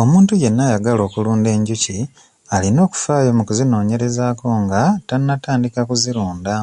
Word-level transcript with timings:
Omuntu 0.00 0.32
yenna 0.42 0.62
ayagala 0.66 1.02
okulunda 1.08 1.48
enjuki 1.56 1.98
alina 2.54 2.80
okufaayo 2.86 3.30
mu 3.36 3.42
kuzinoonyerezaako 3.48 4.48
nga 4.62 4.82
tannatandika 5.08 5.80
kuzirunda. 5.88 6.56